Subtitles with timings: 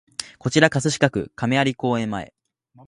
[0.39, 2.33] こちら葛飾区亀有公園前